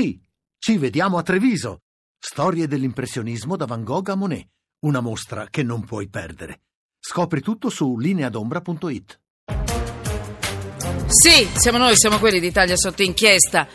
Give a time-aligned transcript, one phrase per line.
[0.00, 0.16] Sì,
[0.60, 1.80] ci vediamo a Treviso.
[2.20, 4.46] Storie dell'impressionismo da Van Gogh a Monet.
[4.84, 6.60] Una mostra che non puoi perdere.
[7.00, 9.20] Scopri tutto su lineadombra.it.
[11.08, 13.66] Sì, siamo noi, siamo quelli d'Italia sotto inchiesta.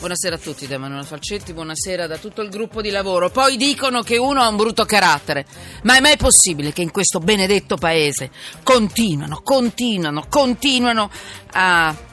[0.00, 3.30] Buonasera a tutti da Emanuele Falcetti, buonasera da tutto il gruppo di lavoro.
[3.30, 5.46] Poi dicono che uno ha un brutto carattere,
[5.84, 8.32] ma è mai possibile che in questo benedetto paese
[8.64, 11.08] continuano, continuano, continuano
[11.52, 12.08] a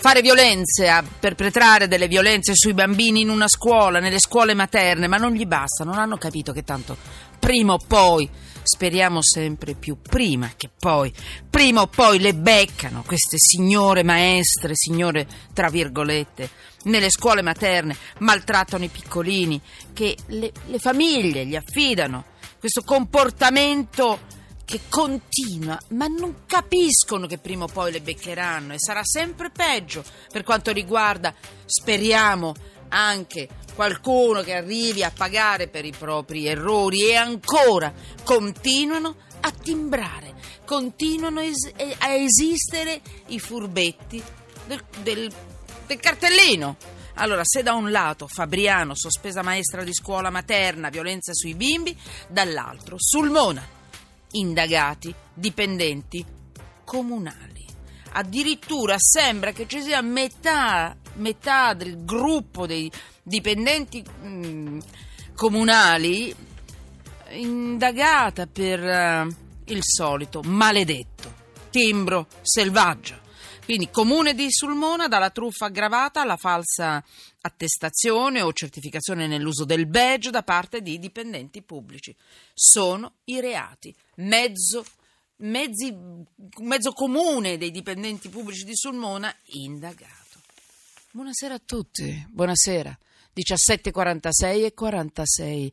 [0.00, 5.16] fare violenze, a perpetrare delle violenze sui bambini in una scuola, nelle scuole materne, ma
[5.16, 6.96] non gli basta, non hanno capito che tanto
[7.38, 8.28] prima o poi
[8.62, 11.12] speriamo sempre più prima che poi,
[11.48, 16.50] prima o poi le beccano queste signore maestre, signore tra virgolette,
[16.84, 19.60] nelle scuole materne, maltrattano i piccolini,
[19.92, 22.24] che le, le famiglie gli affidano
[22.58, 24.20] questo comportamento
[24.68, 30.04] che continua, ma non capiscono che prima o poi le beccheranno e sarà sempre peggio
[30.30, 32.54] per quanto riguarda, speriamo,
[32.90, 40.34] anche qualcuno che arrivi a pagare per i propri errori e ancora continuano a timbrare,
[40.66, 44.22] continuano a esistere i furbetti
[44.66, 45.32] del, del,
[45.86, 46.76] del cartellino.
[47.14, 52.96] Allora, se da un lato Fabriano, sospesa maestra di scuola materna, violenza sui bimbi, dall'altro
[52.98, 53.76] Sulmona,
[54.32, 56.24] indagati, dipendenti
[56.84, 57.66] comunali.
[58.12, 62.90] Addirittura sembra che ci sia metà, metà del gruppo dei
[63.22, 64.78] dipendenti mh, mm,
[65.34, 66.34] comunali
[67.30, 69.34] indagata per uh,
[69.64, 73.26] il solito maledetto timbro selvaggio.
[73.68, 77.04] Quindi comune di Sulmona dalla truffa aggravata alla falsa
[77.42, 82.16] attestazione o certificazione nell'uso del badge da parte di dipendenti pubblici.
[82.54, 83.94] Sono i reati.
[84.14, 84.86] Mezzo,
[85.40, 85.94] mezzi,
[86.60, 90.40] mezzo comune dei dipendenti pubblici di Sulmona indagato.
[91.10, 92.98] Buonasera a tutti, buonasera.
[93.36, 95.72] 17.46 e 46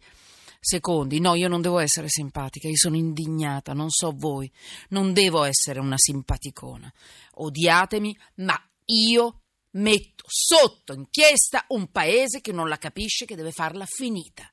[0.66, 1.20] secondi.
[1.20, 4.52] No, io non devo essere simpatica, io sono indignata, non so voi.
[4.90, 6.92] Non devo essere una simpaticona.
[7.36, 13.86] Odiatemi, ma io metto sotto inchiesta un paese che non la capisce, che deve farla
[13.86, 14.50] finita.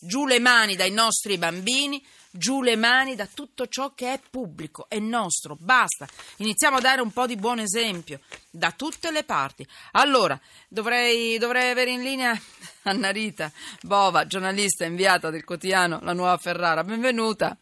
[0.00, 4.86] Giù le mani dai nostri bambini, giù le mani da tutto ciò che è pubblico,
[4.88, 6.08] è nostro, basta.
[6.38, 8.20] Iniziamo a dare un po' di buon esempio
[8.50, 9.66] da tutte le parti.
[9.92, 12.38] Allora, dovrei, dovrei avere in linea
[12.84, 16.82] Anna Rita Bova, giornalista inviata del quotidiano La Nuova Ferrara.
[16.82, 17.56] Benvenuta.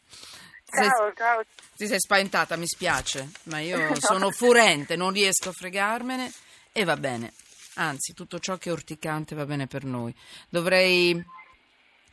[0.64, 1.42] Ciao, ciao.
[1.76, 6.32] Ti sei spaventata, mi spiace, ma io sono furente, non riesco a fregarmene
[6.70, 7.32] e va bene.
[7.74, 10.14] Anzi, tutto ciò che è urticante va bene per noi.
[10.48, 11.24] Dovrei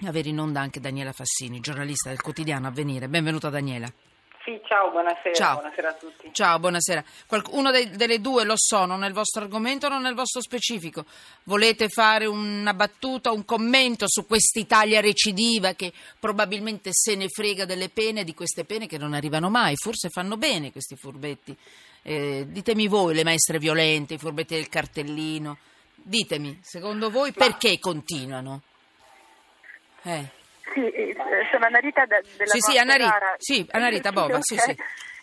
[0.06, 3.08] avere in onda anche Daniela Fassini, giornalista del quotidiano Avvenire.
[3.08, 3.92] Benvenuta Daniela.
[4.44, 5.34] Sì, ciao, buonasera.
[5.34, 6.30] Ciao, buonasera a tutti.
[6.32, 7.04] Ciao, buonasera.
[7.52, 11.04] Uno delle due lo so, non nel vostro argomento, non nel vostro specifico.
[11.44, 17.90] Volete fare una battuta, un commento su quest'Italia recidiva che probabilmente se ne frega delle
[17.90, 21.54] pene, di queste pene che non arrivano mai, forse fanno bene questi furbetti.
[22.04, 25.58] Eh, ditemi voi, le maestre violente, i furbetti del cartellino.
[25.94, 27.46] Ditemi, secondo voi, Ma...
[27.48, 28.62] perché continuano?
[30.08, 30.26] Eh.
[30.74, 31.16] Sì, eh,
[31.52, 34.76] sono Anarita della Sì, sì, Anarita, sì, Anarita Bova, sì, sì.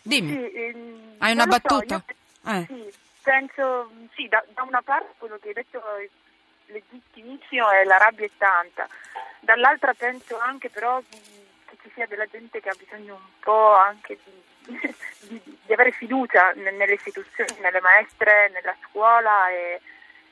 [0.03, 2.03] Dimmi, sì, ehm, hai una battuta?
[2.05, 2.65] So, io, eh.
[2.67, 5.81] Sì, penso, sì, da, da, una parte quello che hai detto
[6.67, 8.87] legittimissimo è la rabbia è tanta,
[9.39, 14.19] dall'altra penso anche però che ci sia della gente che ha bisogno un po' anche
[14.23, 14.79] di,
[15.27, 19.81] di, di avere fiducia nelle istituzioni, nelle maestre, nella scuola e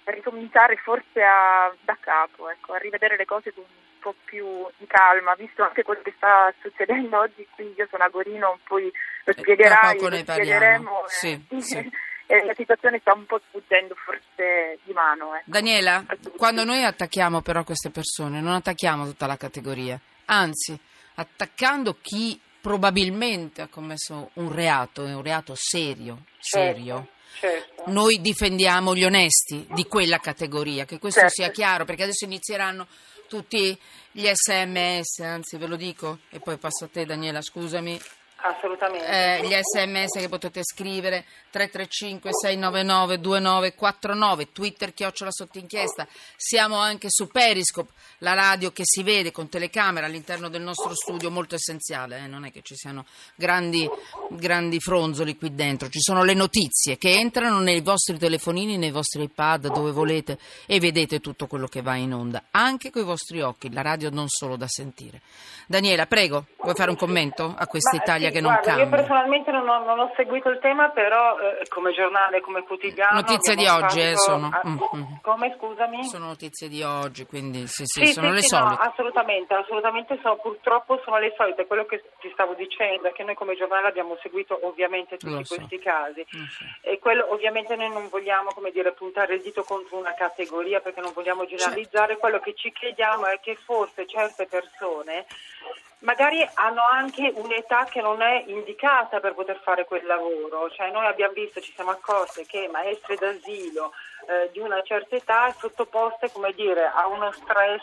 [0.06, 3.64] ricominciare forse a, da capo, ecco, a rivedere le cose con
[4.04, 4.46] po' più
[4.78, 8.92] di calma, visto anche quello che sta succedendo oggi qui, io sono a Gorino, poi
[9.24, 11.04] lo eh, spiegherai, lo spiegheremo.
[11.08, 11.92] Sì, eh, sì.
[12.26, 15.36] E la situazione sta un po' sfuggendo forse di mano.
[15.36, 15.44] Ecco.
[15.52, 16.06] Daniela,
[16.38, 20.76] quando noi attacchiamo però queste persone, non attacchiamo tutta la categoria, anzi,
[21.16, 26.96] attaccando chi probabilmente ha commesso un reato, è un reato serio, serio.
[26.96, 27.12] Certo.
[27.36, 27.73] Certo.
[27.86, 31.36] Noi difendiamo gli onesti di quella categoria, che questo certo.
[31.36, 32.88] sia chiaro, perché adesso inizieranno
[33.28, 33.78] tutti
[34.12, 38.00] gli sms, anzi ve lo dico, e poi passo a te Daniela, scusami,
[38.46, 39.08] Assolutamente.
[39.08, 46.06] Eh, gli sms che potete scrivere 335 699 2949 Twitter chiocciola sotto inchiesta
[46.36, 51.32] siamo anche su Periscope la radio che si vede con telecamera all'interno del nostro studio
[51.32, 52.28] molto essenziale eh?
[52.28, 53.06] non è che ci siano
[53.36, 53.90] grandi,
[54.32, 59.24] grandi fronzoli qui dentro ci sono le notizie che entrano nei vostri telefonini nei vostri
[59.24, 63.40] iPad dove volete e vedete tutto quello che va in onda anche con i vostri
[63.40, 65.22] occhi la radio non solo da sentire
[65.66, 68.84] Daniela prego vuoi fare un commento a questa Italia che non guarda, cambia.
[68.84, 73.22] Io personalmente non ho, non ho seguito il tema, però eh, come giornale, come quotidiano...
[73.22, 74.50] Notizie di oggi, eh, fatto- sono.
[74.52, 75.04] ah, Mm, mm.
[75.22, 76.04] Come, scusami?
[76.06, 78.82] Sono notizie di oggi, quindi sì, sì, Sì, sono sì, le sì, no, solite.
[78.82, 81.66] assolutamente, assolutamente sono, purtroppo sono le solite.
[81.68, 85.56] Quello che ti stavo dicendo è che noi come giornale abbiamo seguito ovviamente tutti so.
[85.56, 86.26] questi casi
[86.82, 91.02] e quello ovviamente noi non vogliamo come dire, puntare il dito contro una categoria perché
[91.02, 95.26] non vogliamo generalizzare, quello che ci chiediamo è che forse certe persone
[96.04, 101.06] magari hanno anche un'età che non è indicata per poter fare quel lavoro, cioè noi
[101.06, 103.94] abbiamo visto, ci siamo accorti che maestre d'asilo
[104.28, 107.82] eh, di una certa età sottoposte dire, a uno stress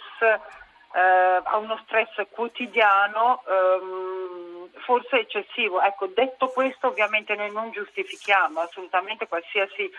[0.93, 5.81] eh, a uno stress quotidiano ehm, forse eccessivo.
[5.81, 9.90] Ecco, detto questo ovviamente noi non giustifichiamo assolutamente qualsiasi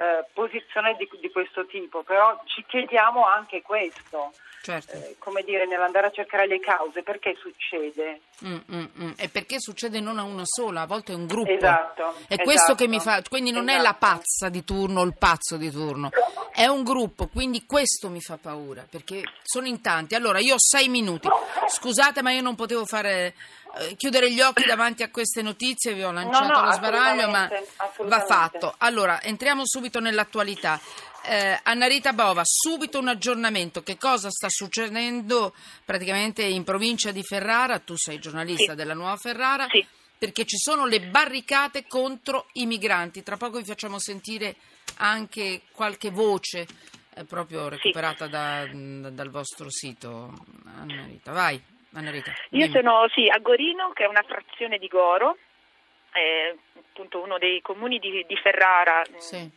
[0.00, 4.92] eh, posizione di, di questo tipo, però ci chiediamo anche questo, Certo.
[4.92, 8.20] eh, come dire, nell'andare a cercare le cause, perché succede?
[8.46, 9.10] Mm, mm, mm.
[9.16, 11.50] E perché succede non a una sola, a volte è un gruppo.
[11.50, 12.74] Esatto, È questo esatto.
[12.76, 13.98] che mi fa, quindi non è la Esatto.
[13.98, 16.10] pazza di turno o il pazzo di turno,
[16.52, 20.14] è un gruppo, quindi questo mi fa paura, perché sono in tanti.
[20.14, 21.28] Allora, io ho sei minuti,
[21.66, 23.34] scusate ma io non potevo fare,
[23.96, 27.48] chiudere gli occhi davanti a queste notizie, vi ho lanciato no, lo sbaraglio, ma
[28.04, 28.74] va fatto.
[28.78, 30.80] Allora, entriamo subito nell'attualità.
[31.24, 33.82] Eh, Anna Rita Bova, subito un aggiornamento.
[33.82, 35.54] Che cosa sta succedendo
[35.84, 37.78] praticamente in provincia di Ferrara?
[37.80, 38.76] Tu sei giornalista Sì.
[38.76, 39.66] della Nuova Ferrara.
[39.70, 39.84] Sì.
[40.16, 43.22] Perché ci sono le barricate contro i migranti.
[43.22, 44.56] Tra poco vi facciamo sentire
[44.96, 46.66] anche qualche voce
[47.14, 50.44] eh, proprio recuperata da- da- dal vostro sito.
[50.76, 51.60] Anna Rita, vai.
[51.94, 55.38] Anna Rita, Io sono sì, a Gorino, che è una frazione di Goro,
[56.10, 59.02] è appunto uno dei comuni di, di Ferrara.
[59.16, 59.50] Sì.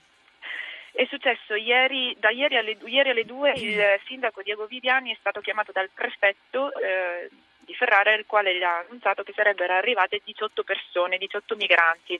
[0.94, 5.40] È successo ieri, da ieri alle, ieri alle due il sindaco Diego Viviani è stato
[5.40, 7.30] chiamato dal prefetto eh,
[7.60, 12.20] di Ferrara il quale gli ha annunciato che sarebbero arrivate 18 persone, 18 migranti,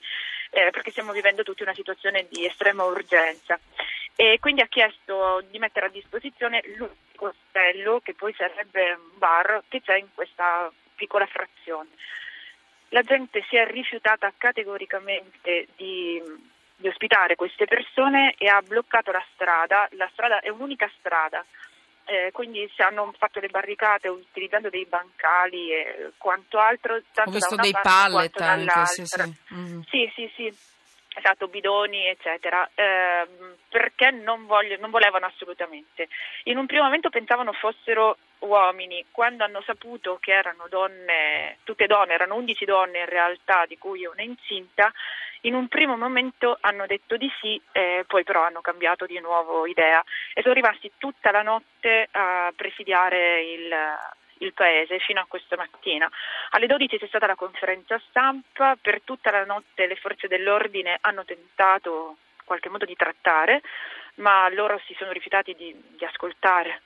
[0.50, 3.58] eh, perché stiamo vivendo tutti una situazione di estrema urgenza.
[4.14, 9.62] E quindi ha chiesto di mettere a disposizione l'unico ostello che poi sarebbe un bar
[9.68, 11.88] che c'è in questa piccola frazione.
[12.90, 16.20] La gente si è rifiutata categoricamente di,
[16.76, 19.88] di ospitare queste persone e ha bloccato la strada.
[19.92, 21.44] La strada è un'unica strada,
[22.04, 27.00] eh, quindi si hanno fatto le barricate utilizzando dei bancali e quanto altro.
[27.14, 28.86] Tanto Ho visto dei pallet anche.
[28.86, 29.54] Sì, sì.
[29.54, 29.80] Mm.
[29.88, 30.58] Sì, sì, sì,
[31.14, 36.08] esatto, bidoni, eccetera, ehm, perché non, voglio- non volevano assolutamente.
[36.44, 42.14] In un primo momento pensavano fossero uomini, quando hanno saputo che erano donne, tutte donne,
[42.14, 44.92] erano 11 donne in realtà, di cui una incinta,
[45.42, 49.66] in un primo momento hanno detto di sì, eh, poi però hanno cambiato di nuovo
[49.66, 50.02] idea
[50.34, 53.74] e sono rimasti tutta la notte a presidiare il,
[54.44, 56.08] il paese fino a questa mattina.
[56.50, 61.24] Alle 12 c'è stata la conferenza stampa, per tutta la notte le forze dell'ordine hanno
[61.24, 63.62] tentato in qualche modo di trattare,
[64.16, 66.82] ma loro si sono rifiutati di, di ascoltare.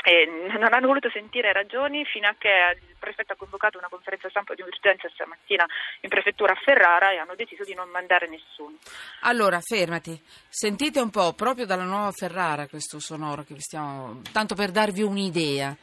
[0.00, 0.26] E
[0.56, 4.54] non hanno voluto sentire ragioni fino a che il prefetto ha convocato una conferenza stampa
[4.54, 5.66] di urgenza stamattina
[6.02, 8.76] in prefettura a Ferrara e hanno deciso di non mandare nessuno.
[9.22, 10.16] Allora, fermati.
[10.48, 14.22] Sentite un po', proprio dalla nuova Ferrara, questo sonoro che vi stiamo...
[14.32, 15.76] Tanto per darvi un'idea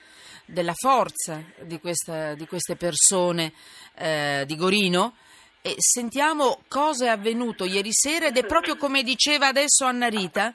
[0.46, 3.54] della forza di, questa- di queste persone
[3.96, 5.16] eh, di Gorino.
[5.62, 10.54] E sentiamo cosa è avvenuto ieri sera ed è proprio come diceva adesso Anna Rita.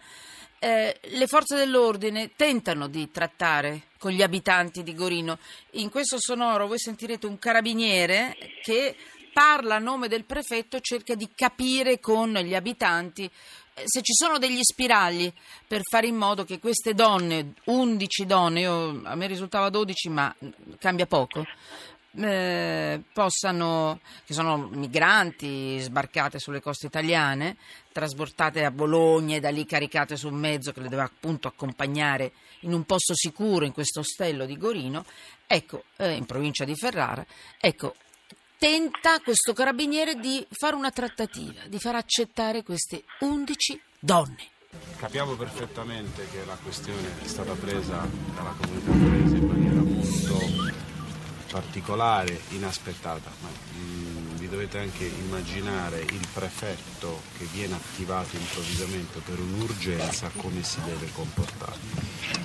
[0.63, 5.39] eh, le forze dell'ordine tentano di trattare con gli abitanti di Gorino.
[5.73, 8.95] In questo sonoro voi sentirete un carabiniere che
[9.33, 13.31] parla a nome del prefetto cerca di capire con gli abitanti
[13.85, 15.33] se ci sono degli spiragli
[15.67, 20.35] per fare in modo che queste donne, 11 donne, io- a me risultava 12 ma
[20.79, 21.45] cambia poco,
[22.17, 27.57] eh, possano, che sono migranti sbarcate sulle coste italiane,
[27.93, 32.33] trasportate a Bologna e da lì caricate su un mezzo che le deve appunto accompagnare
[32.61, 35.05] in un posto sicuro in questo ostello di Gorino,
[35.47, 37.25] ecco, eh, in provincia di Ferrara,
[37.59, 37.95] ecco,
[38.61, 44.49] tenta questo carabiniere di fare una trattativa, di far accettare queste 11 donne.
[44.99, 50.79] Capiamo perfettamente che la questione è stata presa dalla comunità inglese in maniera molto
[51.51, 59.39] particolare, inaspettata, ma mm, vi dovete anche immaginare il prefetto che viene attivato improvvisamente per
[59.41, 61.79] un'urgenza come si deve comportare.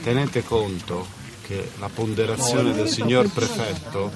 [0.01, 4.12] Tenete conto che la ponderazione del signor prefetto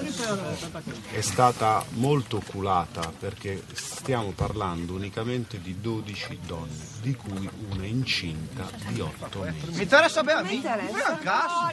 [1.12, 8.68] è stata molto oculata perché stiamo parlando unicamente di 12 donne, di cui una incinta
[8.88, 9.76] di 8 mesi.
[9.76, 10.50] Mi interessa bene a me?
[10.50, 11.70] Mi frega un cazzo.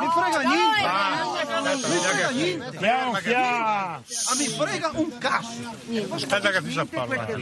[0.00, 0.80] Mi frega niente.
[1.86, 2.86] Mi frega niente.
[3.36, 4.00] Ah,
[4.36, 6.14] mi frega un cazzo.
[6.14, 7.36] Aspetta che ti sa parlare.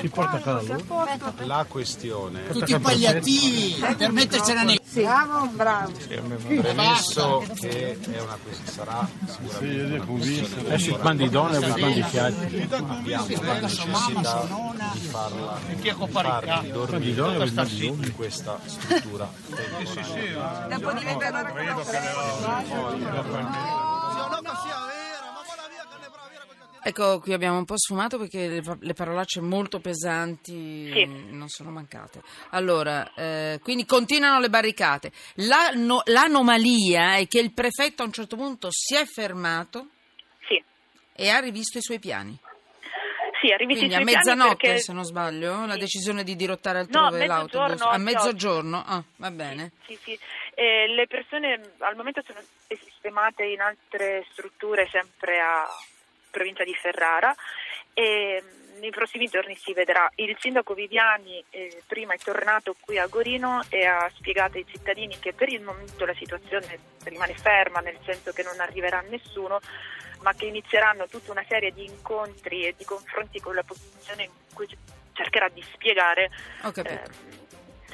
[0.00, 0.76] Si porta a casa.
[1.44, 5.90] La questione, tutti i palliativi per mettercela nei Bravo, bravo.
[6.60, 12.68] premesso che è una questione, sarà sicuramente una questione Eh quando donne e quando fiati.
[12.70, 14.46] abbiamo la necessità
[14.92, 19.30] di farla di farli dormire in questa struttura.
[19.48, 20.76] Temporanea.
[20.78, 21.52] Dopo diventerà Sia
[24.28, 27.58] no che sia vera, ma quella via che ne brava via questa Ecco, qui abbiamo
[27.58, 31.04] un po' sfumato perché le, pa- le parolacce molto pesanti Sì.
[31.30, 32.22] non sono mancate.
[32.50, 35.12] Allora, eh, quindi continuano le barricate.
[35.36, 39.88] La- no- l'anomalia è che il prefetto a un certo punto si è fermato
[40.48, 40.60] Sì.
[41.14, 42.36] e ha rivisto i suoi piani.
[43.40, 46.24] Sì, ha rivisto Quindi i a suoi piani mezzanotte, perché- se non sbaglio, la decisione
[46.24, 47.94] di dirottare No, altrove mezzogiorno l'autobus.
[47.94, 48.84] A mezzogiorno?
[48.86, 49.72] Ah, va bene.
[49.86, 50.18] Sì, sì.
[50.54, 55.66] Eh, le persone al momento sono sistemate in altre strutture sempre a
[56.32, 57.32] provincia di Ferrara
[57.94, 58.42] e
[58.80, 60.10] nei prossimi giorni si vedrà.
[60.16, 65.16] Il sindaco Viviani eh, prima è tornato qui a Gorino e ha spiegato ai cittadini
[65.20, 69.60] che per il momento la situazione rimane ferma, nel senso che non arriverà nessuno,
[70.22, 74.30] ma che inizieranno tutta una serie di incontri e di confronti con la popolazione in
[74.52, 74.66] cui
[75.12, 76.30] cercherà di spiegare
[76.62, 76.94] Ho capito.
[76.94, 77.41] ehm,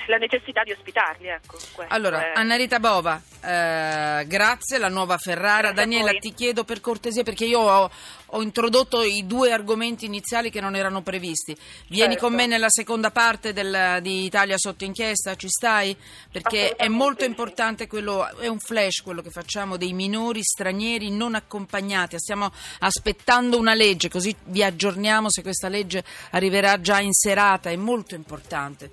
[0.07, 1.28] la necessità di ospitarli.
[1.28, 5.73] Ecco, Allora, è- Anna Rita Bova, eh, grazie, la nuova Ferrara.
[5.73, 7.90] Grazie Daniela, ti chiedo per cortesia, perché io ho,
[8.33, 11.57] ho introdotto i due argomenti iniziali che non erano previsti.
[11.88, 12.26] Vieni Certo.
[12.26, 15.97] con me nella seconda parte del- di Italia sotto inchiesta, ci stai?
[16.31, 21.35] Perché è molto importante quello, è un flash quello che facciamo dei minori stranieri non
[21.35, 22.19] accompagnati.
[22.19, 27.76] Stiamo aspettando una legge, così vi aggiorniamo se questa legge arriverà già in serata, è
[27.76, 28.90] molto importante.